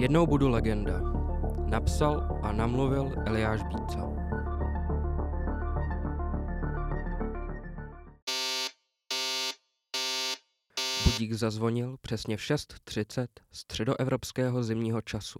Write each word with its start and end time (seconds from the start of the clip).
Jednou 0.00 0.26
budu 0.26 0.48
legenda. 0.48 1.00
Napsal 1.66 2.40
a 2.42 2.52
namluvil 2.52 3.12
Eliáš 3.26 3.62
Bíca. 3.62 4.08
Budík 11.04 11.32
zazvonil 11.32 11.96
přesně 12.00 12.36
v 12.36 12.40
6.30 12.40 13.26
středoevropského 13.52 14.62
zimního 14.62 15.00
času. 15.00 15.38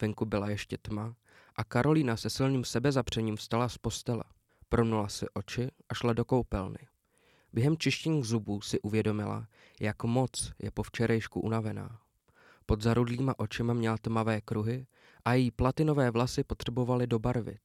Venku 0.00 0.24
byla 0.24 0.50
ještě 0.50 0.78
tma 0.82 1.14
a 1.56 1.64
Karolína 1.64 2.16
se 2.16 2.30
silným 2.30 2.64
sebezapřením 2.64 3.36
vstala 3.36 3.68
z 3.68 3.78
postele. 3.78 4.24
Promnula 4.68 5.08
si 5.08 5.26
oči 5.34 5.68
a 5.88 5.94
šla 5.94 6.12
do 6.12 6.24
koupelny. 6.24 6.78
Během 7.52 7.76
čištění 7.76 8.22
zubů 8.22 8.60
si 8.60 8.80
uvědomila, 8.80 9.46
jak 9.80 10.04
moc 10.04 10.52
je 10.58 10.70
po 10.70 10.82
včerejšku 10.82 11.40
unavená. 11.40 12.05
Pod 12.66 12.82
zarudlýma 12.82 13.38
očima 13.38 13.74
měla 13.74 13.98
tmavé 13.98 14.40
kruhy 14.40 14.86
a 15.24 15.34
její 15.34 15.50
platinové 15.50 16.10
vlasy 16.10 16.44
potřebovaly 16.44 17.06
dobarvit. 17.06 17.60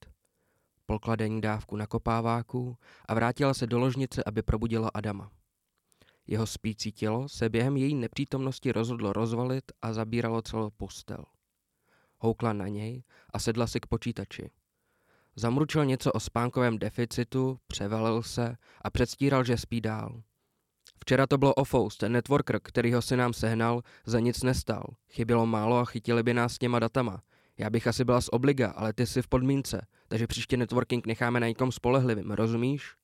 Polkla 0.85 1.15
denní 1.15 1.41
dávku 1.41 1.75
na 1.75 1.87
kopáváku 1.87 2.77
a 3.05 3.13
vrátila 3.13 3.53
se 3.53 3.67
do 3.67 3.79
ložnice, 3.79 4.23
aby 4.25 4.41
probudila 4.41 4.89
Adama. 4.93 5.31
Jeho 6.27 6.47
spící 6.47 6.91
tělo 6.91 7.29
se 7.29 7.49
během 7.49 7.77
její 7.77 7.95
nepřítomnosti 7.95 8.71
rozhodlo 8.71 9.13
rozvalit 9.13 9.63
a 9.81 9.93
zabíralo 9.93 10.41
celou 10.41 10.69
postel. 10.69 11.25
Houkla 12.17 12.53
na 12.53 12.67
něj 12.67 13.03
a 13.33 13.39
sedla 13.39 13.67
si 13.67 13.79
k 13.79 13.87
počítači. 13.87 14.49
Zamručil 15.35 15.85
něco 15.85 16.11
o 16.11 16.19
spánkovém 16.19 16.79
deficitu, 16.79 17.59
převelil 17.67 18.23
se 18.23 18.55
a 18.81 18.89
předstíral, 18.89 19.43
že 19.43 19.57
spí 19.57 19.81
dál. 19.81 20.23
Včera 21.03 21.27
to 21.27 21.37
bylo 21.37 21.53
Ofous, 21.53 21.97
ten 21.97 22.11
networker, 22.11 22.59
který 22.63 22.93
ho 22.93 23.01
si 23.01 23.17
nám 23.17 23.33
sehnal, 23.33 23.81
za 24.05 24.19
nic 24.19 24.43
nestal. 24.43 24.83
Chybělo 25.09 25.45
málo 25.45 25.77
a 25.77 25.85
chytili 25.85 26.23
by 26.23 26.33
nás 26.33 26.53
s 26.53 26.57
těma 26.57 26.79
datama. 26.79 27.21
Já 27.57 27.69
bych 27.69 27.87
asi 27.87 28.05
byla 28.05 28.21
z 28.21 28.29
obliga, 28.31 28.71
ale 28.71 28.93
ty 28.93 29.07
jsi 29.07 29.21
v 29.21 29.27
podmínce, 29.27 29.87
takže 30.07 30.27
příště 30.27 30.57
networking 30.57 31.07
necháme 31.07 31.39
na 31.39 31.47
někom 31.47 31.71
spolehlivým, 31.71 32.31
rozumíš? 32.31 32.95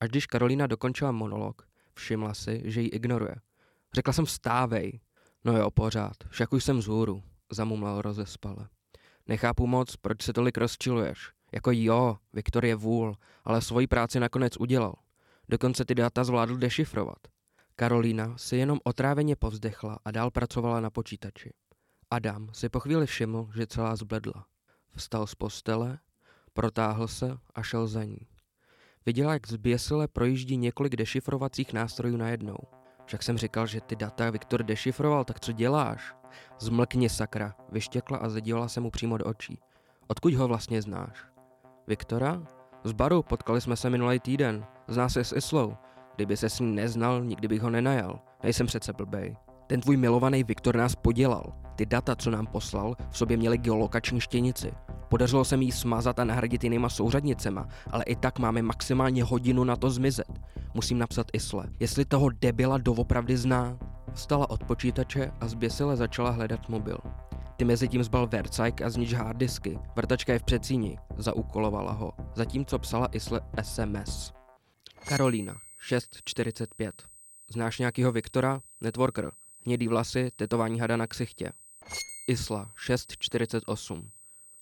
Až 0.00 0.08
když 0.08 0.26
Karolina 0.26 0.66
dokončila 0.66 1.12
monolog, 1.12 1.68
všimla 1.94 2.34
si, 2.34 2.62
že 2.64 2.80
ji 2.80 2.88
ignoruje. 2.88 3.34
Řekla 3.94 4.12
jsem 4.12 4.24
vstávej. 4.24 5.00
No 5.44 5.56
jo, 5.58 5.70
pořád, 5.70 6.16
však 6.28 6.52
už 6.52 6.64
jsem 6.64 6.82
zhůru, 6.82 7.22
zamumlal 7.52 8.02
rozespale. 8.02 8.68
Nechápu 9.28 9.66
moc, 9.66 9.96
proč 9.96 10.22
se 10.22 10.32
tolik 10.32 10.58
rozčiluješ. 10.58 11.30
Jako 11.52 11.70
jo, 11.74 12.16
Viktor 12.32 12.64
je 12.64 12.74
vůl, 12.74 13.16
ale 13.44 13.62
svoji 13.62 13.86
práci 13.86 14.20
nakonec 14.20 14.56
udělal. 14.56 14.94
Dokonce 15.48 15.84
ty 15.84 15.94
data 15.94 16.24
zvládl 16.24 16.56
dešifrovat. 16.56 17.18
Karolína 17.76 18.38
si 18.38 18.56
jenom 18.56 18.78
otráveně 18.84 19.36
povzdechla 19.36 19.98
a 20.04 20.10
dál 20.10 20.30
pracovala 20.30 20.80
na 20.80 20.90
počítači. 20.90 21.50
Adam 22.10 22.48
si 22.52 22.68
po 22.68 22.80
chvíli 22.80 23.06
všiml, 23.06 23.50
že 23.54 23.66
celá 23.66 23.96
zbledla. 23.96 24.46
Vstal 24.96 25.26
z 25.26 25.34
postele, 25.34 25.98
protáhl 26.52 27.08
se 27.08 27.38
a 27.54 27.62
šel 27.62 27.86
za 27.86 28.04
ní. 28.04 28.18
Viděla, 29.06 29.32
jak 29.32 29.48
zběsile 29.48 30.08
projíždí 30.08 30.56
několik 30.56 30.96
dešifrovacích 30.96 31.72
nástrojů 31.72 32.16
najednou. 32.16 32.56
Však 33.06 33.22
jsem 33.22 33.38
říkal, 33.38 33.66
že 33.66 33.80
ty 33.80 33.96
data 33.96 34.30
Viktor 34.30 34.62
dešifroval, 34.62 35.24
tak 35.24 35.40
co 35.40 35.52
děláš? 35.52 36.14
Zmlkni 36.58 37.08
sakra, 37.08 37.54
vyštěkla 37.72 38.18
a 38.18 38.28
zadívala 38.28 38.68
se 38.68 38.80
mu 38.80 38.90
přímo 38.90 39.18
do 39.18 39.24
očí. 39.24 39.60
Odkud 40.06 40.34
ho 40.34 40.48
vlastně 40.48 40.82
znáš? 40.82 41.24
Viktora? 41.86 42.42
Z 42.86 42.92
baru, 42.92 43.22
potkali 43.22 43.60
jsme 43.60 43.76
se 43.76 43.90
minulý 43.90 44.20
týden. 44.20 44.64
Zná 44.88 45.08
se 45.08 45.24
s 45.24 45.36
Islou. 45.36 45.76
Kdyby 46.16 46.36
se 46.36 46.50
s 46.50 46.60
ní 46.60 46.74
neznal, 46.74 47.24
nikdy 47.24 47.48
bych 47.48 47.62
ho 47.62 47.70
nenajal. 47.70 48.20
Nejsem 48.42 48.66
přece 48.66 48.92
blbej. 48.92 49.36
Ten 49.66 49.80
tvůj 49.80 49.96
milovaný 49.96 50.44
Viktor 50.44 50.76
nás 50.76 50.94
podělal. 50.94 51.52
Ty 51.76 51.86
data, 51.86 52.16
co 52.16 52.30
nám 52.30 52.46
poslal, 52.46 52.96
v 53.10 53.18
sobě 53.18 53.36
měly 53.36 53.58
geolokační 53.58 54.20
štěnici. 54.20 54.72
Podařilo 55.08 55.44
se 55.44 55.56
mi 55.56 55.64
ji 55.64 55.72
smazat 55.72 56.18
a 56.18 56.24
nahradit 56.24 56.64
jinýma 56.64 56.88
souřadnicema, 56.88 57.68
ale 57.90 58.04
i 58.04 58.16
tak 58.16 58.38
máme 58.38 58.62
maximálně 58.62 59.24
hodinu 59.24 59.64
na 59.64 59.76
to 59.76 59.90
zmizet. 59.90 60.40
Musím 60.74 60.98
napsat 60.98 61.26
Isle, 61.32 61.64
jestli 61.80 62.04
toho 62.04 62.28
debila 62.28 62.78
doopravdy 62.78 63.36
zná. 63.36 63.78
Vstala 64.12 64.50
od 64.50 64.64
počítače 64.64 65.32
a 65.40 65.48
zběsile 65.48 65.96
začala 65.96 66.30
hledat 66.30 66.68
mobil. 66.68 66.98
Ty 67.56 67.64
mezi 67.64 67.88
tím 67.88 68.04
zbal 68.04 68.26
Vercajk 68.26 68.82
a 68.82 68.90
znič 68.90 69.12
harddisky. 69.12 69.78
Vrtačka 69.96 70.32
je 70.32 70.38
v 70.38 70.42
předsíni. 70.42 70.98
Zaúkolovala 71.16 71.92
ho. 71.92 72.12
Zatímco 72.34 72.78
psala 72.78 73.08
Isle 73.12 73.40
SMS. 73.62 74.32
Karolína, 75.08 75.56
6.45. 75.90 76.92
Znáš 77.52 77.78
nějakýho 77.78 78.12
Viktora? 78.12 78.60
Networker. 78.80 79.32
Hnědý 79.66 79.88
vlasy, 79.88 80.30
tetování 80.36 80.80
hada 80.80 80.96
na 80.96 81.06
ksichtě. 81.06 81.52
Isla, 82.28 82.72
6.48. 82.88 84.10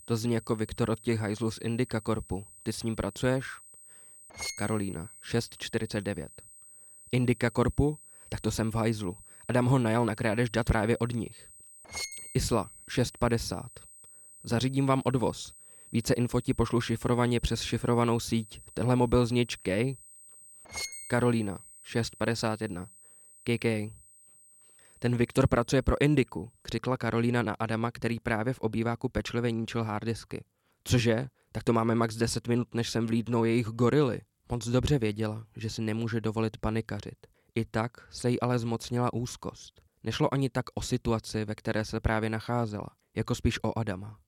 To 0.04 0.16
zní 0.16 0.34
jako 0.34 0.56
Viktor 0.56 0.90
od 0.90 1.00
těch 1.00 1.20
hajzlů 1.20 1.50
z 1.50 1.58
Indica 1.62 2.00
Corpu. 2.00 2.46
Ty 2.62 2.72
s 2.72 2.82
ním 2.82 2.96
pracuješ? 2.96 3.46
Karolína, 4.58 5.08
6.49. 5.32 6.28
Indica 7.12 7.50
Corpu? 7.50 7.98
Tak 8.28 8.40
to 8.40 8.50
jsem 8.50 8.70
v 8.70 8.74
hajzlu. 8.74 9.16
Adam 9.48 9.66
ho 9.66 9.78
najal 9.78 10.06
na 10.06 10.14
krádež 10.14 10.50
dat 10.50 10.66
právě 10.66 10.98
od 10.98 11.12
nich. 11.12 11.48
Isla, 12.34 12.70
6.50. 12.90 13.62
Zařídím 14.44 14.86
vám 14.86 15.02
odvoz. 15.04 15.52
Více 15.92 16.14
info 16.14 16.40
ti 16.40 16.54
pošlu 16.54 16.80
šifrovaně 16.80 17.40
přes 17.40 17.62
šifrovanou 17.62 18.20
síť. 18.20 18.60
Tenhle 18.74 18.96
mobil 18.96 19.26
znič 19.26 19.56
K? 19.56 19.96
Karolína, 21.10 21.58
6.51. 21.86 22.86
KK. 23.42 23.94
Ten 24.98 25.16
Viktor 25.16 25.46
pracuje 25.46 25.82
pro 25.82 26.02
Indiku, 26.02 26.50
křikla 26.62 26.96
Karolína 26.96 27.42
na 27.42 27.52
Adama, 27.58 27.90
který 27.90 28.20
právě 28.20 28.54
v 28.54 28.60
obýváku 28.60 29.08
pečlivě 29.08 29.50
níčil 29.50 29.82
harddisky. 29.82 30.44
Cože? 30.84 31.28
Tak 31.52 31.64
to 31.64 31.72
máme 31.72 31.94
max 31.94 32.16
10 32.16 32.48
minut, 32.48 32.74
než 32.74 32.90
sem 32.90 33.06
vlídnou 33.06 33.44
jejich 33.44 33.66
gorily. 33.66 34.20
Moc 34.50 34.68
dobře 34.68 34.98
věděla, 34.98 35.46
že 35.56 35.70
si 35.70 35.82
nemůže 35.82 36.20
dovolit 36.20 36.56
panikařit. 36.56 37.26
I 37.54 37.64
tak 37.64 38.08
se 38.10 38.30
jí 38.30 38.40
ale 38.40 38.58
zmocnila 38.58 39.12
úzkost. 39.12 39.82
Nešlo 40.04 40.34
ani 40.34 40.50
tak 40.50 40.64
o 40.74 40.82
situaci, 40.82 41.44
ve 41.44 41.54
které 41.54 41.84
se 41.84 42.00
právě 42.00 42.30
nacházela, 42.30 42.88
jako 43.16 43.34
spíš 43.34 43.58
o 43.64 43.78
Adama. 43.78 44.18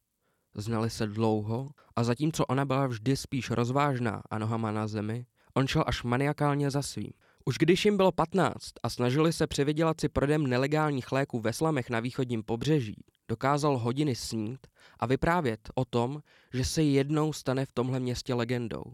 Znali 0.55 0.91
se 0.91 1.07
dlouho 1.07 1.71
a 1.97 2.05
zatímco 2.05 2.47
ona 2.47 2.65
byla 2.65 2.87
vždy 2.87 3.17
spíš 3.17 3.51
rozvážná 3.51 4.23
a 4.31 4.39
nohama 4.39 4.71
na 4.71 4.87
zemi, 4.87 5.27
on 5.55 5.67
šel 5.67 5.85
až 5.87 6.03
maniakálně 6.03 6.71
za 6.71 6.83
svým. 6.83 7.12
Už 7.45 7.59
když 7.59 7.85
jim 7.85 7.97
bylo 7.97 8.12
15 8.12 8.59
a 8.83 8.91
snažili 8.91 9.33
se 9.33 9.47
přivydělat 9.47 10.01
si 10.01 10.09
prodem 10.09 10.47
nelegálních 10.47 11.12
léků 11.12 11.41
ve 11.41 11.53
slamech 11.53 11.91
na 11.91 12.01
východním 12.01 12.43
pobřeží, 12.43 13.05
dokázal 13.29 13.79
hodiny 13.79 14.15
snít 14.15 14.67
a 14.99 15.06
vyprávět 15.06 15.71
o 15.75 15.85
tom, 15.85 16.23
že 16.53 16.65
se 16.65 16.83
jednou 16.83 17.33
stane 17.33 17.67
v 17.67 17.73
tomhle 17.73 18.01
městě 18.01 18.35
legendou. 18.35 18.85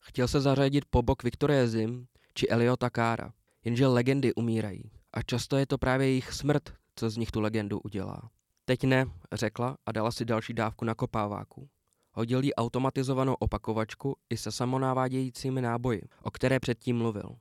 Chtěl 0.00 0.28
se 0.28 0.40
zařadit 0.40 0.84
po 0.90 1.02
bok 1.02 1.22
Viktorie 1.22 1.68
Zim 1.68 2.06
či 2.34 2.48
Eliota 2.48 2.90
Kára, 2.90 3.32
jenže 3.64 3.86
legendy 3.86 4.34
umírají 4.34 4.90
a 5.14 5.22
často 5.22 5.56
je 5.56 5.66
to 5.66 5.78
právě 5.78 6.06
jejich 6.06 6.32
smrt, 6.32 6.72
co 6.96 7.10
z 7.10 7.16
nich 7.16 7.30
tu 7.30 7.40
legendu 7.40 7.80
udělá. 7.80 8.30
Teď 8.64 8.84
ne, 8.84 9.06
řekla 9.32 9.76
a 9.86 9.92
dala 9.92 10.10
si 10.10 10.24
další 10.24 10.54
dávku 10.54 10.84
na 10.84 10.94
kopáváku. 10.94 11.68
Hodil 12.12 12.44
jí 12.44 12.54
automatizovanou 12.54 13.34
opakovačku 13.34 14.16
i 14.30 14.36
se 14.36 14.52
samonávádějícími 14.52 15.62
náboji, 15.62 16.02
o 16.22 16.30
které 16.30 16.60
předtím 16.60 16.96
mluvil. 16.96 17.36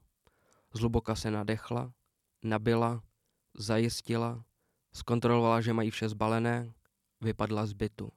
Zluboka 0.73 1.15
se 1.15 1.31
nadechla, 1.31 1.91
nabila, 2.43 3.01
zajistila, 3.57 4.43
zkontrolovala, 4.93 5.61
že 5.61 5.73
mají 5.73 5.91
vše 5.91 6.09
zbalené, 6.09 6.73
vypadla 7.21 7.65
z 7.65 7.73
bytu. 7.73 8.11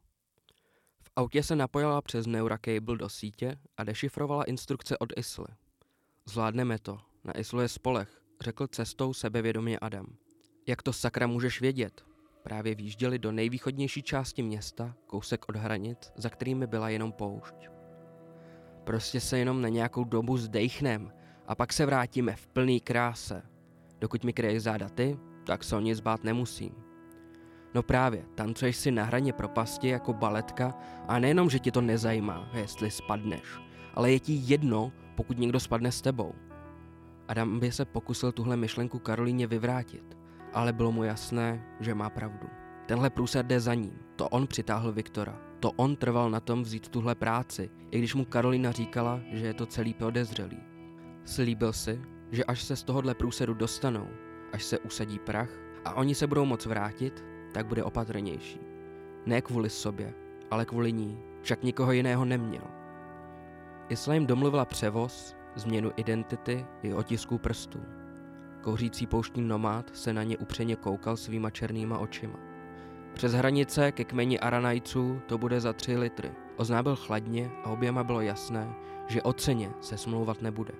V 1.03 1.11
autě 1.17 1.43
se 1.43 1.57
napojila 1.57 2.03
přes 2.03 2.27
Neuracable 2.27 2.97
do 2.97 3.09
sítě 3.09 3.57
a 3.77 3.85
dešifrovala 3.85 4.45
instrukce 4.45 4.99
od 4.99 5.13
Isly. 5.17 5.49
Zvládneme 6.27 6.79
to, 6.79 6.99
na 7.25 7.39
Islu 7.39 7.61
je 7.61 7.69
spolech, 7.69 8.26
řekl 8.41 8.67
cestou 8.67 9.15
sebevědomě 9.15 9.79
Adam. 9.79 10.07
Jak 10.67 10.83
to 10.83 10.93
sakra 10.93 11.27
můžeš 11.27 11.61
vědět? 11.61 12.05
Právě 12.43 12.75
výjížděli 12.75 13.19
do 13.19 13.33
nejvýchodnější 13.33 14.03
části 14.03 14.43
města, 14.43 14.95
kousek 15.07 15.49
od 15.49 15.57
hranic, 15.57 16.13
za 16.17 16.29
kterými 16.29 16.67
byla 16.67 16.89
jenom 16.89 17.13
poušť. 17.13 17.55
Prostě 18.85 19.21
se 19.21 19.39
jenom 19.39 19.63
na 19.63 19.69
nějakou 19.69 20.05
dobu 20.05 20.37
zdejchnem 20.37 21.13
a 21.47 21.55
pak 21.55 21.73
se 21.73 21.87
vrátíme 21.87 22.37
v 22.37 22.47
plný 22.47 22.81
kráse. 22.81 23.43
Dokud 23.99 24.25
mi 24.25 24.33
kryješ 24.33 24.63
záda 24.63 24.89
ty, 24.89 25.19
tak 25.47 25.65
se 25.65 25.77
o 25.77 25.81
nic 25.81 26.01
bát 26.01 26.25
nemusím. 26.25 26.75
No 27.75 27.83
právě, 27.83 28.25
tancuješ 28.35 28.77
si 28.77 28.91
na 28.91 29.05
hraně 29.05 29.33
propasti 29.33 29.89
jako 29.89 30.13
baletka 30.13 30.75
a 31.09 31.19
nejenom, 31.19 31.51
že 31.51 31.59
ti 31.59 31.71
to 31.71 31.81
nezajímá, 31.81 32.51
jestli 32.53 32.91
spadneš, 32.91 33.59
ale 33.95 34.13
je 34.13 34.21
ti 34.21 34.41
jedno, 34.45 34.93
pokud 35.17 35.39
někdo 35.39 35.61
spadne 35.61 35.93
s 35.93 36.03
tebou. 36.03 36.35
Adam 37.29 37.61
by 37.61 37.73
se 37.73 37.85
pokusil 37.85 38.33
tuhle 38.33 38.57
myšlenku 38.57 38.99
Karolíně 38.99 39.47
vyvrátit, 39.47 40.19
ale 40.53 40.73
bylo 40.73 40.93
mu 40.93 41.05
jasné, 41.05 41.65
že 41.81 41.95
má 41.95 42.11
pravdu. 42.11 42.49
Tenhle 42.87 43.11
průser 43.11 43.47
jde 43.47 43.61
za 43.61 43.75
ním, 43.75 43.99
to 44.17 44.29
on 44.29 44.47
přitáhl 44.47 44.93
Viktora, 44.93 45.39
to 45.61 45.71
on 45.71 45.97
trval 45.97 46.31
na 46.31 46.41
tom 46.41 46.63
vzít 46.63 46.89
tuhle 46.89 47.15
práci, 47.15 47.71
i 47.91 47.99
když 47.99 48.15
mu 48.15 48.25
Karolina 48.25 48.73
říkala, 48.73 49.21
že 49.33 49.47
je 49.47 49.55
to 49.55 49.67
celý 49.67 49.95
podezřelý. 49.95 50.59
Slíbil 51.25 51.73
si, 51.73 52.01
že 52.31 52.45
až 52.45 52.63
se 52.63 52.77
z 52.77 52.83
tohohle 52.83 53.15
průseru 53.15 53.55
dostanou, 53.55 54.09
až 54.53 54.65
se 54.65 54.79
usadí 54.79 55.19
prach 55.19 55.51
a 55.85 55.95
oni 55.95 56.15
se 56.15 56.27
budou 56.27 56.45
moc 56.45 56.67
vrátit, 56.67 57.25
tak 57.53 57.67
bude 57.67 57.85
opatrnější. 57.85 58.61
Ne 59.27 59.41
kvůli 59.43 59.71
sobě, 59.71 60.15
ale 60.51 60.65
kvůli 60.65 60.93
ní, 60.93 61.19
však 61.43 61.63
nikoho 61.63 61.93
jiného 61.93 62.25
neměl. 62.25 62.65
Isla 63.89 64.15
jim 64.15 64.27
domluvila 64.27 64.65
převoz, 64.65 65.37
změnu 65.57 65.93
identity 65.97 66.67
i 66.83 66.95
otisků 66.95 67.39
prstů. 67.39 67.81
Kouřící 68.63 69.07
pouštní 69.07 69.43
nomád 69.43 69.91
se 69.97 70.13
na 70.13 70.23
ně 70.23 70.39
upřeně 70.39 70.77
koukal 70.77 71.17
svýma 71.17 71.51
černýma 71.51 71.99
očima. 71.99 72.39
Přes 73.15 73.33
hranice 73.33 73.93
ke 73.93 74.05
kmeni 74.05 74.41
Aranajců 74.41 75.21
to 75.27 75.39
bude 75.39 75.61
za 75.61 75.73
tři 75.73 75.97
litry. 75.97 76.33
Oznábil 76.57 76.97
chladně 76.97 77.51
a 77.65 77.71
oběma 77.71 78.05
bylo 78.05 78.21
jasné, 78.21 78.75
že 79.07 79.23
o 79.23 79.33
ceně 79.33 79.71
se 79.81 79.97
smlouvat 79.97 80.43
nebude. 80.43 80.73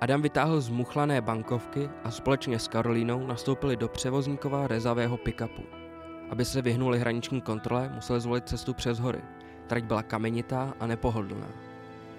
Adam 0.00 0.22
vytáhl 0.22 0.60
z 0.60 0.68
muchlané 0.68 1.20
bankovky 1.20 1.90
a 2.04 2.10
společně 2.10 2.58
s 2.58 2.68
Karolínou 2.68 3.26
nastoupili 3.26 3.76
do 3.76 3.88
převozníkova 3.88 4.66
rezavého 4.66 5.16
pick-upu. 5.16 5.62
Aby 6.30 6.44
se 6.44 6.62
vyhnuli 6.62 6.98
hraniční 6.98 7.40
kontrole, 7.40 7.90
museli 7.94 8.20
zvolit 8.20 8.48
cestu 8.48 8.74
přes 8.74 8.98
hory. 8.98 9.20
Trať 9.66 9.84
byla 9.84 10.02
kamenitá 10.02 10.74
a 10.80 10.86
nepohodlná. 10.86 11.71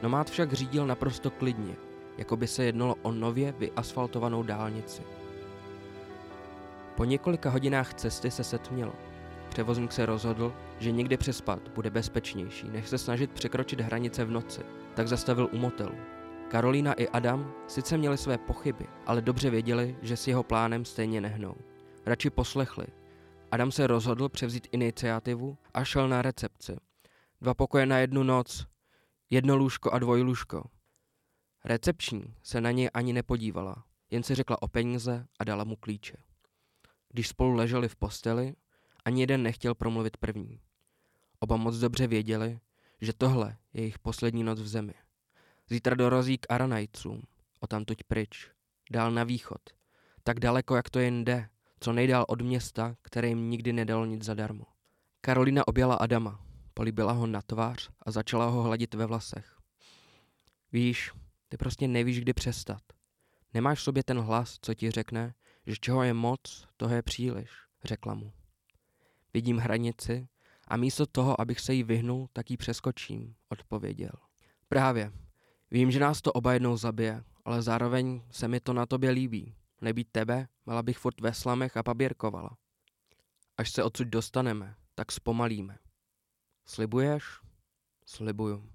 Nomád 0.04 0.30
však 0.30 0.54
řídil 0.54 0.88
naprosto 0.88 1.32
klidně, 1.32 1.76
jako 2.18 2.38
by 2.38 2.48
se 2.48 2.64
jednalo 2.64 2.96
o 3.02 3.12
nově 3.12 3.52
vyasfaltovanou 3.52 4.44
dálnici. 4.44 5.02
Po 6.96 7.06
několika 7.06 7.50
hodinách 7.50 7.94
cesty 7.94 8.32
se 8.32 8.44
setmělo. 8.44 8.94
Převozník 9.50 9.92
se 9.92 10.06
rozhodl, 10.06 10.54
že 10.80 10.92
někde 10.92 11.18
přespat 11.18 11.70
bude 11.76 11.90
bezpečnější, 11.90 12.70
než 12.70 12.90
se 12.90 12.98
snažit 12.98 13.32
překročit 13.32 13.82
hranice 13.82 14.26
v 14.26 14.32
noci, 14.32 14.62
tak 14.94 15.08
zastavil 15.08 15.50
u 15.52 15.58
motelu. 15.58 15.96
Karolína 16.48 16.94
i 16.94 17.08
Adam 17.08 17.54
sice 17.68 17.98
měli 17.98 18.18
své 18.18 18.38
pochyby, 18.38 18.86
ale 19.06 19.22
dobře 19.22 19.50
věděli, 19.50 19.96
že 20.02 20.18
s 20.18 20.28
jeho 20.28 20.44
plánem 20.44 20.86
stejně 20.86 21.22
nehnou. 21.22 21.56
Radši 22.06 22.30
poslechli. 22.30 22.86
Adam 23.52 23.72
se 23.72 23.88
rozhodl 23.88 24.30
převzít 24.30 24.68
iniciativu 24.72 25.58
a 25.74 25.84
šel 25.84 26.10
na 26.10 26.22
recepci. 26.22 26.76
Dva 27.42 27.54
pokoje 27.54 27.86
na 27.86 27.98
jednu 27.98 28.24
noc, 28.24 28.66
jedno 29.34 29.56
lůžko 29.56 29.92
a 29.92 30.00
dvojlůžko. 30.00 30.70
Recepční 31.66 32.36
se 32.44 32.62
na 32.62 32.72
něj 32.72 32.90
ani 32.94 33.14
nepodívala, 33.14 33.86
jen 34.12 34.24
si 34.24 34.36
řekla 34.36 34.62
o 34.62 34.68
peníze 34.68 35.26
a 35.40 35.44
dala 35.44 35.64
mu 35.64 35.76
klíče. 35.76 36.18
Když 37.10 37.28
spolu 37.28 37.54
leželi 37.54 37.90
v 37.90 37.96
posteli, 37.96 38.56
ani 39.06 39.22
jeden 39.22 39.44
nechtěl 39.44 39.76
promluvit 39.76 40.18
první. 40.18 40.60
Oba 41.40 41.58
moc 41.58 41.78
dobře 41.78 42.08
věděli, 42.08 42.60
že 43.02 43.14
tohle 43.14 43.58
je 43.74 43.82
jejich 43.82 44.00
poslední 44.00 44.44
noc 44.44 44.60
v 44.60 44.68
zemi. 44.68 44.94
Zítra 45.70 45.96
dorazí 45.96 46.38
k 46.38 46.46
Aranajcům, 46.50 47.22
o 47.60 47.68
tamtuť 47.68 48.04
pryč, 48.04 48.50
dál 48.92 49.12
na 49.12 49.24
východ, 49.24 49.62
tak 50.24 50.40
daleko, 50.40 50.76
jak 50.76 50.90
to 50.90 51.00
jen 51.00 51.24
jde, 51.24 51.50
co 51.80 51.94
nejdál 51.94 52.26
od 52.28 52.42
města, 52.42 52.96
které 53.02 53.28
jim 53.28 53.50
nikdy 53.50 53.74
nedalo 53.74 54.06
nic 54.06 54.24
zadarmo. 54.24 54.66
Karolina 55.22 55.68
objala 55.68 55.96
Adama, 55.96 56.53
políbila 56.74 57.12
ho 57.12 57.28
na 57.28 57.42
tvář 57.42 57.90
a 58.02 58.12
začala 58.12 58.46
ho 58.46 58.64
hladit 58.64 58.94
ve 58.94 59.06
vlasech. 59.06 59.58
Víš, 60.72 61.12
ty 61.50 61.58
prostě 61.58 61.88
nevíš, 61.88 62.22
kdy 62.22 62.34
přestat. 62.34 62.82
Nemáš 63.54 63.80
v 63.80 63.84
sobě 63.84 64.04
ten 64.04 64.20
hlas, 64.20 64.58
co 64.62 64.74
ti 64.74 64.92
řekne, 64.92 65.34
že 65.66 65.76
čeho 65.80 66.04
je 66.04 66.14
moc, 66.14 66.68
toho 66.78 66.96
je 66.96 67.02
příliš, 67.02 67.50
řekla 67.84 68.14
mu. 68.14 68.34
Vidím 69.34 69.58
hranici 69.58 70.28
a 70.68 70.78
místo 70.78 71.06
toho, 71.06 71.42
abych 71.42 71.60
se 71.60 71.74
jí 71.74 71.84
vyhnul, 71.84 72.28
tak 72.34 72.52
jí 72.52 72.58
přeskočím, 72.58 73.36
odpověděl. 73.50 74.12
Právě. 74.68 75.12
Vím, 75.72 75.92
že 75.92 76.00
nás 76.00 76.22
to 76.22 76.32
oba 76.32 76.54
jednou 76.54 76.78
zabije, 76.78 77.24
ale 77.46 77.62
zároveň 77.62 78.22
se 78.32 78.48
mi 78.48 78.60
to 78.60 78.74
na 78.74 78.86
tobě 78.86 79.10
líbí. 79.10 79.56
Nebýt 79.82 80.08
tebe, 80.12 80.48
byla 80.66 80.84
bych 80.84 80.98
furt 80.98 81.22
ve 81.22 81.34
slamech 81.34 81.78
a 81.78 81.84
paběrkovala. 81.84 82.58
Až 83.58 83.72
se 83.72 83.84
odsud 83.84 84.08
dostaneme, 84.08 84.76
tak 84.96 85.12
zpomalíme. 85.12 85.78
Slibuješ? 86.66 87.24
Slibuju. 88.06 88.70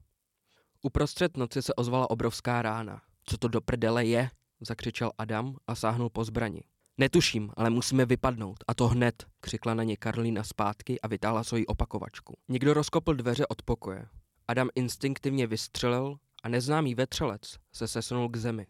Uprostřed 0.82 1.36
noci 1.36 1.62
se 1.62 1.74
ozvala 1.74 2.10
obrovská 2.10 2.62
rána. 2.62 3.02
Co 3.24 3.38
to 3.38 3.48
do 3.48 3.60
prdele 3.60 4.06
je? 4.06 4.30
zakřičel 4.60 5.12
Adam 5.18 5.56
a 5.66 5.74
sáhnul 5.74 6.10
po 6.10 6.24
zbrani. 6.24 6.62
Netuším, 6.98 7.50
ale 7.56 7.70
musíme 7.70 8.06
vypadnout. 8.06 8.64
A 8.68 8.74
to 8.74 8.88
hned, 8.88 9.26
křikla 9.40 9.74
na 9.74 9.82
ně 9.82 9.96
Karolína 9.96 10.44
zpátky 10.44 11.00
a 11.00 11.08
vytáhla 11.08 11.44
svoji 11.44 11.66
opakovačku. 11.66 12.36
Někdo 12.48 12.74
rozkopl 12.74 13.14
dveře 13.14 13.46
od 13.46 13.62
pokoje. 13.62 14.06
Adam 14.48 14.68
instinktivně 14.74 15.46
vystřelil 15.46 16.16
a 16.42 16.48
neznámý 16.48 16.94
vetřelec 16.94 17.56
se 17.72 17.88
sesunul 17.88 18.28
k 18.28 18.36
zemi. 18.36 18.66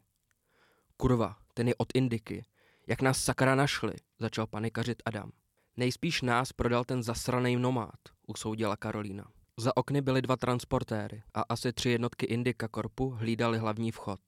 Kurva, 0.96 1.36
ten 1.54 1.68
je 1.68 1.74
od 1.74 1.88
Indiky. 1.94 2.44
Jak 2.86 3.02
nás 3.02 3.24
sakra 3.24 3.54
našli, 3.54 3.94
začal 4.18 4.46
panikařit 4.46 5.02
Adam. 5.04 5.30
Nejspíš 5.76 6.22
nás 6.22 6.52
prodal 6.52 6.84
ten 6.84 7.02
zasraný 7.02 7.56
nomád, 7.56 7.98
usoudila 8.28 8.76
Karolína. 8.76 9.24
Za 9.56 9.76
okny 9.76 10.00
byly 10.00 10.22
dva 10.22 10.36
transportéry 10.36 11.22
a 11.34 11.42
asi 11.48 11.72
tři 11.72 11.90
jednotky 11.90 12.26
Indika 12.26 12.68
Korpu 12.68 13.10
hlídali 13.10 13.58
hlavní 13.58 13.92
vchod. 13.92 14.20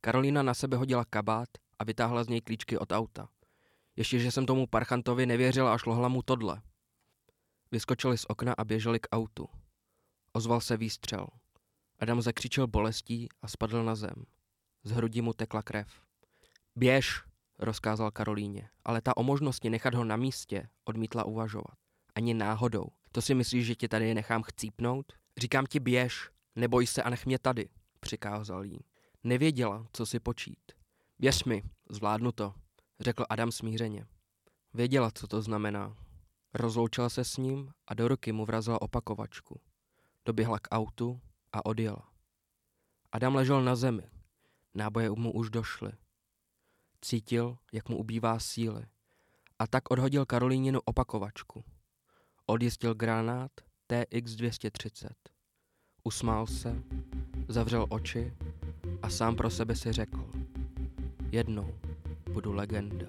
Karolína 0.00 0.42
na 0.42 0.54
sebe 0.54 0.76
hodila 0.76 1.04
kabát 1.04 1.48
a 1.78 1.84
vytáhla 1.84 2.24
z 2.24 2.28
něj 2.28 2.40
klíčky 2.40 2.78
od 2.78 2.92
auta. 2.92 3.28
Ještě, 3.96 4.18
že 4.18 4.30
jsem 4.30 4.46
tomu 4.46 4.66
parchantovi 4.66 5.26
nevěřila 5.26 5.74
a 5.74 5.78
šlohla 5.78 6.08
mu 6.08 6.22
tohle. 6.22 6.62
Vyskočili 7.70 8.18
z 8.18 8.24
okna 8.28 8.54
a 8.58 8.64
běželi 8.64 9.00
k 9.00 9.06
autu. 9.12 9.48
Ozval 10.32 10.60
se 10.60 10.76
výstřel. 10.76 11.26
Adam 11.98 12.22
zakřičel 12.22 12.66
bolestí 12.66 13.28
a 13.42 13.48
spadl 13.48 13.84
na 13.84 13.94
zem. 13.94 14.24
Z 14.84 14.90
hrudí 14.90 15.22
mu 15.22 15.32
tekla 15.32 15.62
krev. 15.62 15.88
Běž, 16.76 17.22
rozkázal 17.58 18.10
Karolíně, 18.10 18.68
ale 18.84 19.00
ta 19.00 19.16
o 19.16 19.22
možnosti 19.22 19.70
nechat 19.70 19.94
ho 19.94 20.04
na 20.04 20.16
místě 20.16 20.68
odmítla 20.84 21.24
uvažovat. 21.24 21.78
Ani 22.14 22.34
náhodou. 22.34 22.86
To 23.14 23.22
si 23.22 23.34
myslíš, 23.34 23.66
že 23.66 23.74
tě 23.74 23.88
tady 23.88 24.14
nechám 24.14 24.42
chcípnout? 24.42 25.12
Říkám 25.36 25.66
ti 25.66 25.80
běž, 25.80 26.30
neboj 26.56 26.86
se 26.86 27.02
a 27.02 27.10
nech 27.10 27.26
mě 27.26 27.38
tady, 27.38 27.68
přikázal 28.00 28.64
jí. 28.64 28.80
Nevěděla, 29.24 29.86
co 29.92 30.06
si 30.06 30.20
počít. 30.20 30.72
Věř 31.18 31.44
mi, 31.44 31.62
zvládnu 31.90 32.32
to, 32.32 32.54
řekl 33.00 33.24
Adam 33.28 33.52
smířeně. 33.52 34.06
Věděla, 34.74 35.10
co 35.10 35.26
to 35.26 35.42
znamená. 35.42 35.96
Rozloučila 36.54 37.08
se 37.08 37.24
s 37.24 37.36
ním 37.36 37.70
a 37.86 37.94
do 37.94 38.08
ruky 38.08 38.32
mu 38.32 38.44
vrazila 38.44 38.82
opakovačku. 38.82 39.60
Doběhla 40.24 40.58
k 40.58 40.68
autu 40.70 41.20
a 41.52 41.66
odjela. 41.66 42.08
Adam 43.12 43.34
ležel 43.34 43.64
na 43.64 43.76
zemi. 43.76 44.10
Náboje 44.74 45.10
mu 45.10 45.32
už 45.32 45.50
došly. 45.50 45.92
Cítil, 47.00 47.58
jak 47.72 47.88
mu 47.88 47.96
ubývá 47.98 48.38
síly. 48.38 48.86
A 49.58 49.66
tak 49.66 49.90
odhodil 49.90 50.26
Karolíninu 50.26 50.80
opakovačku. 50.84 51.64
Odjistil 52.46 52.94
granát 52.94 53.50
TX-230. 53.90 55.08
Usmál 56.02 56.46
se, 56.46 56.82
zavřel 57.48 57.86
oči 57.88 58.32
a 59.02 59.10
sám 59.10 59.36
pro 59.36 59.50
sebe 59.50 59.76
si 59.76 59.92
řekl. 59.92 60.30
Jednou 61.32 61.74
budu 62.32 62.52
legenda. 62.52 63.06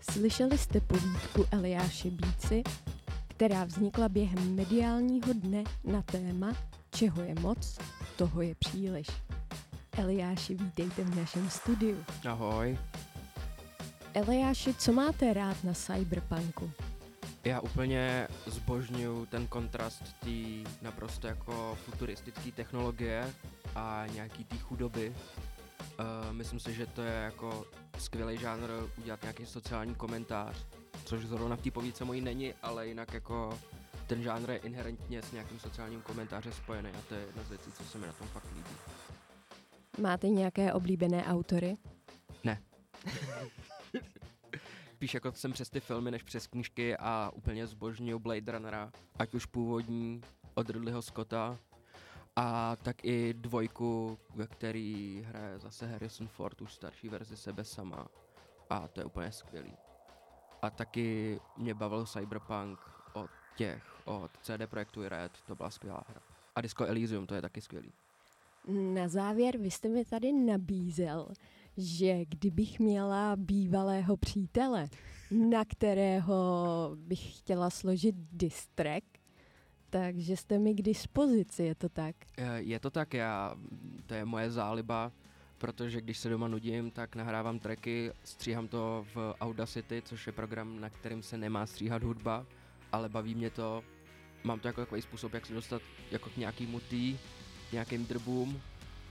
Slyšeli 0.00 0.58
jste 0.58 0.80
povídku 0.80 1.46
Eliáše 1.50 2.10
Bíci, 2.10 2.62
která 3.36 3.64
vznikla 3.64 4.08
během 4.08 4.54
mediálního 4.54 5.32
dne 5.32 5.64
na 5.84 6.02
téma 6.02 6.52
Čeho 6.90 7.22
je 7.22 7.34
moc, 7.34 7.78
toho 8.16 8.42
je 8.42 8.54
příliš. 8.54 9.06
Eliáši, 9.98 10.54
vítejte 10.54 11.04
v 11.04 11.16
našem 11.16 11.50
studiu. 11.50 12.04
Ahoj. 12.28 12.78
Eliáši, 14.14 14.74
co 14.74 14.92
máte 14.92 15.32
rád 15.32 15.64
na 15.64 15.72
cyberpunku? 15.72 16.70
Já 17.44 17.60
úplně 17.60 18.28
zbožňuju 18.46 19.26
ten 19.26 19.46
kontrast 19.46 20.02
té 20.20 20.70
naprosto 20.82 21.26
jako 21.26 21.78
futuristické 21.84 22.52
technologie 22.52 23.30
a 23.74 24.04
nějaký 24.14 24.44
té 24.44 24.58
chudoby. 24.58 25.14
Uh, 25.14 26.32
myslím 26.32 26.60
si, 26.60 26.74
že 26.74 26.86
to 26.86 27.02
je 27.02 27.12
jako 27.12 27.64
skvělý 27.98 28.38
žánr 28.38 28.68
udělat 28.98 29.22
nějaký 29.22 29.46
sociální 29.46 29.94
komentář, 29.94 30.56
což 31.04 31.26
zrovna 31.26 31.56
v 31.56 31.62
té 31.62 31.70
povídce 31.70 32.04
mojí 32.04 32.20
není, 32.20 32.54
ale 32.62 32.88
jinak 32.88 33.14
jako 33.14 33.58
ten 34.06 34.22
žánr 34.22 34.50
je 34.50 34.56
inherentně 34.56 35.22
s 35.22 35.32
nějakým 35.32 35.58
sociálním 35.58 36.02
komentářem 36.02 36.52
spojený 36.52 36.90
a 36.90 37.02
to 37.08 37.14
je 37.14 37.20
jedna 37.20 37.42
z 37.42 37.48
věcí, 37.48 37.72
co 37.72 37.84
se 37.84 37.98
mi 37.98 38.06
na 38.06 38.12
tom 38.12 38.26
fakt 38.26 38.46
líbí. 38.56 38.70
Máte 40.00 40.28
nějaké 40.28 40.72
oblíbené 40.72 41.24
autory? 41.24 41.76
Ne. 42.44 42.62
Spíš 44.92 45.14
jako 45.14 45.32
jsem 45.32 45.52
přes 45.52 45.70
ty 45.70 45.80
filmy, 45.80 46.10
než 46.10 46.22
přes 46.22 46.46
knížky 46.46 46.96
a 46.96 47.30
úplně 47.34 47.66
zbožňuju 47.66 48.18
Blade 48.18 48.52
Runnera, 48.52 48.92
ať 49.18 49.34
už 49.34 49.46
původní 49.46 50.20
od 50.54 50.70
Ridleyho 50.70 51.02
Scotta, 51.02 51.58
a 52.36 52.76
tak 52.76 53.04
i 53.04 53.34
dvojku, 53.34 54.18
ve 54.34 54.46
který 54.46 55.22
hraje 55.26 55.58
zase 55.58 55.86
Harrison 55.86 56.28
Ford, 56.28 56.60
už 56.60 56.74
starší 56.74 57.08
verzi 57.08 57.36
sebe 57.36 57.64
sama. 57.64 58.08
A 58.70 58.88
to 58.88 59.00
je 59.00 59.04
úplně 59.04 59.32
skvělý. 59.32 59.76
A 60.64 60.70
taky 60.70 61.40
mě 61.56 61.74
bavil 61.74 62.06
Cyberpunk 62.06 62.78
od 63.12 63.30
těch, 63.56 63.84
od 64.04 64.30
CD 64.42 64.66
Projektu 64.66 65.08
Red, 65.08 65.32
to 65.46 65.54
byla 65.54 65.70
skvělá 65.70 66.04
hra. 66.08 66.20
A 66.54 66.60
Disco 66.60 66.84
Elysium, 66.84 67.26
to 67.26 67.34
je 67.34 67.42
taky 67.42 67.60
skvělý. 67.60 67.92
Na 68.68 69.08
závěr, 69.08 69.58
vy 69.58 69.70
jste 69.70 69.88
mi 69.88 70.04
tady 70.04 70.32
nabízel, 70.32 71.28
že 71.76 72.24
kdybych 72.24 72.80
měla 72.80 73.36
bývalého 73.36 74.16
přítele, 74.16 74.88
na 75.30 75.64
kterého 75.64 76.36
bych 76.96 77.38
chtěla 77.38 77.70
složit 77.70 78.14
distrek, 78.32 79.04
takže 79.90 80.36
jste 80.36 80.58
mi 80.58 80.74
k 80.74 80.82
dispozici, 80.82 81.62
je 81.62 81.74
to 81.74 81.88
tak? 81.88 82.16
Eh, 82.38 82.60
je 82.60 82.80
to 82.80 82.90
tak, 82.90 83.14
já, 83.14 83.56
to 84.06 84.14
je 84.14 84.24
moje 84.24 84.50
záliba, 84.50 85.12
protože 85.64 86.00
když 86.00 86.18
se 86.18 86.28
doma 86.28 86.48
nudím, 86.48 86.90
tak 86.90 87.16
nahrávám 87.16 87.58
tracky, 87.58 88.12
stříhám 88.24 88.68
to 88.68 89.06
v 89.14 89.34
Audacity, 89.40 90.02
což 90.04 90.26
je 90.26 90.32
program, 90.32 90.80
na 90.80 90.90
kterým 90.90 91.22
se 91.22 91.38
nemá 91.38 91.66
stříhat 91.66 92.02
hudba, 92.02 92.46
ale 92.92 93.08
baví 93.08 93.34
mě 93.34 93.50
to, 93.50 93.84
mám 94.42 94.60
to 94.60 94.68
jako 94.68 94.80
takový 94.80 95.02
způsob, 95.02 95.34
jak 95.34 95.46
se 95.46 95.54
dostat 95.54 95.82
jako 96.10 96.30
k 96.30 96.36
nějakýmu 96.36 96.80
tý, 96.80 97.18
nějakým 97.72 98.06
drbům 98.06 98.60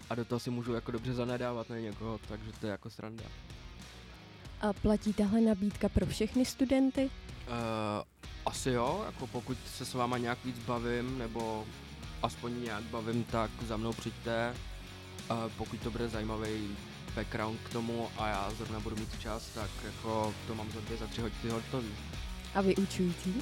a 0.09 0.15
do 0.15 0.25
toho 0.25 0.39
si 0.39 0.49
můžu 0.49 0.73
jako 0.73 0.91
dobře 0.91 1.13
zanedávat 1.13 1.69
na 1.69 1.77
někoho, 1.77 2.19
takže 2.27 2.51
to 2.51 2.65
je 2.65 2.71
jako 2.71 2.89
sranda. 2.89 3.25
A 4.61 4.73
platí 4.73 5.13
tahle 5.13 5.41
nabídka 5.41 5.89
pro 5.89 6.05
všechny 6.05 6.45
studenty? 6.45 7.03
Uh, 7.03 8.03
asi 8.45 8.69
jo, 8.69 9.03
jako 9.05 9.27
pokud 9.27 9.57
se 9.67 9.85
s 9.85 9.93
váma 9.93 10.17
nějak 10.17 10.45
víc 10.45 10.59
bavím, 10.59 11.17
nebo 11.17 11.65
aspoň 12.23 12.63
nějak 12.63 12.83
bavím, 12.83 13.23
tak 13.23 13.51
za 13.67 13.77
mnou 13.77 13.93
přijďte. 13.93 14.53
Pokud 15.57 15.79
to 15.79 15.91
bude 15.91 16.09
zajímavý 16.09 16.77
background 17.15 17.59
k 17.63 17.69
tomu 17.69 18.07
a 18.17 18.27
já 18.27 18.51
zrovna 18.57 18.79
budu 18.79 18.95
mít 18.95 19.19
čas, 19.19 19.49
tak 19.55 19.69
jako 19.85 20.33
to 20.47 20.55
mám 20.55 20.71
za 20.71 20.79
dvě, 20.79 20.97
za 20.97 21.07
tři 21.07 21.21
hodiny 21.21 21.49
hotový. 21.49 21.91
A 22.55 22.61
vyučující? 22.61 23.33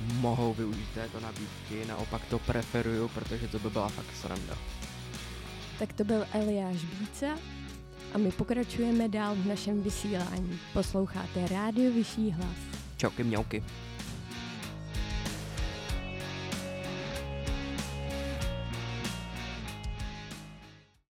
Mohou 0.00 0.54
využít 0.54 0.88
této 0.94 1.20
nabídky, 1.20 1.84
naopak 1.88 2.22
to 2.30 2.38
preferuju, 2.38 3.08
protože 3.08 3.48
to 3.48 3.58
by 3.58 3.70
byla 3.70 3.88
fakt 3.88 4.16
sranda. 4.20 4.58
Tak 5.78 5.92
to 5.92 6.04
byl 6.04 6.26
Eliáš 6.32 6.84
Bíca 6.84 7.26
a 8.14 8.18
my 8.18 8.32
pokračujeme 8.32 9.08
dál 9.08 9.34
v 9.34 9.46
našem 9.46 9.82
vysílání. 9.82 10.58
Posloucháte 10.72 11.48
Rádio 11.48 11.92
Vyšší 11.92 12.30
hlas. 12.30 12.56
Čauky 12.96 13.24
mňauky. 13.24 13.64